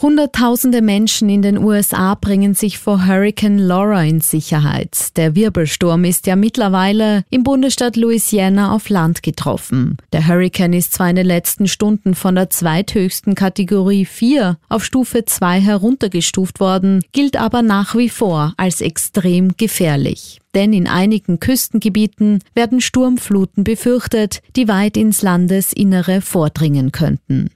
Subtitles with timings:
[0.00, 5.16] Hunderttausende Menschen in den USA bringen sich vor Hurricane Laura in Sicherheit.
[5.16, 9.96] Der Wirbelsturm ist ja mittlerweile im Bundesstaat Louisiana auf Land getroffen.
[10.12, 15.24] Der Hurricane ist zwar in den letzten Stunden von der zweithöchsten Kategorie 4 auf Stufe
[15.24, 22.42] 2 heruntergestuft worden, gilt aber nach wie vor als extrem gefährlich denn in einigen Küstengebieten
[22.54, 27.50] werden Sturmfluten befürchtet, die weit ins Landesinnere vordringen könnten.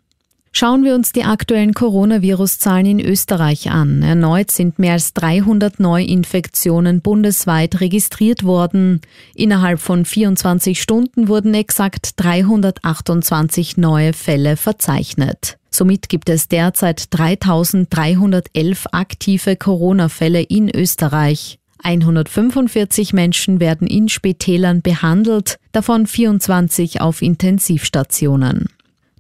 [0.54, 4.02] Schauen wir uns die aktuellen Coronavirus-Zahlen in Österreich an.
[4.02, 9.00] Erneut sind mehr als 300 Neuinfektionen bundesweit registriert worden.
[9.34, 15.56] Innerhalb von 24 Stunden wurden exakt 328 neue Fälle verzeichnet.
[15.70, 21.58] Somit gibt es derzeit 3311 aktive Corona-Fälle in Österreich.
[21.82, 28.68] 145 Menschen werden in Spitälern behandelt, davon 24 auf Intensivstationen.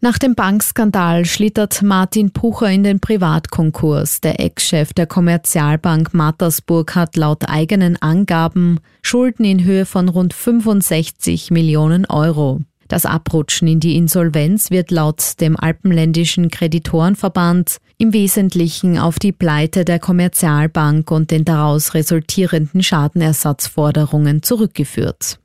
[0.04, 4.20] Nach dem Bankskandal schlittert Martin Pucher in den Privatkonkurs.
[4.20, 11.52] Der Ex-Chef der Kommerzialbank Mattersburg hat laut eigenen Angaben Schulden in Höhe von rund 65
[11.52, 12.62] Millionen Euro.
[12.88, 19.84] Das Abrutschen in die Insolvenz wird laut dem Alpenländischen Kreditorenverband im Wesentlichen auf die Pleite
[19.84, 25.38] der Kommerzialbank und den daraus resultierenden Schadenersatzforderungen zurückgeführt.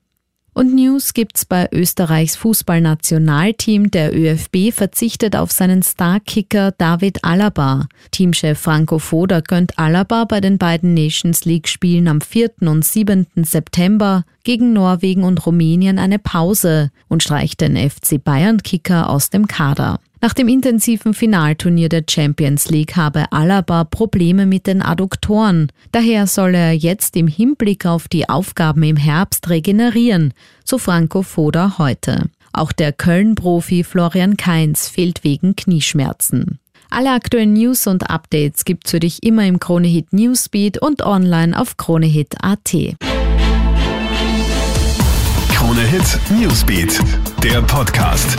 [0.58, 3.92] Und News gibt's bei Österreichs Fußballnationalteam.
[3.92, 7.86] Der ÖFB verzichtet auf seinen Starkicker David Alaba.
[8.10, 12.54] Teamchef Franco Foda gönnt Alaba bei den beiden Nations League Spielen am 4.
[12.62, 13.28] und 7.
[13.36, 19.48] September gegen Norwegen und Rumänien eine Pause und streicht den FC Bayern Kicker aus dem
[19.48, 20.00] Kader.
[20.20, 25.72] Nach dem intensiven Finalturnier der Champions League habe Alaba Probleme mit den Adduktoren.
[25.92, 31.78] Daher soll er jetzt im Hinblick auf die Aufgaben im Herbst regenerieren, so Franco Foda
[31.78, 32.30] heute.
[32.52, 36.60] Auch der Köln-Profi Florian Kainz fehlt wegen Knieschmerzen.
[36.90, 41.78] Alle aktuellen News und Updates gibt's für dich immer im Kronehit Newsbeat und online auf
[41.78, 42.74] kronehit.at.
[45.54, 47.00] Kronehit Newsbeat,
[47.44, 48.38] der Podcast.